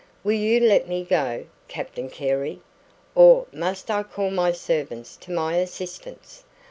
"Will 0.23 0.31
you 0.33 0.59
let 0.59 0.87
me 0.87 1.03
go, 1.03 1.45
Captain 1.67 2.09
Carey? 2.09 2.59
Or 3.13 3.45
must 3.53 3.91
I 3.91 4.01
call 4.01 4.31
my 4.31 4.51
servants 4.51 5.15
to 5.17 5.31
my 5.31 5.57
assistance? 5.57 6.43